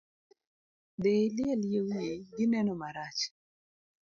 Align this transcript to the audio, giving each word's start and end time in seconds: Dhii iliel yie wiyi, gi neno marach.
Dhii 1.01 1.21
iliel 1.29 1.61
yie 1.71 1.81
wiyi, 1.87 2.15
gi 2.35 2.45
neno 2.51 2.73
marach. 2.81 3.21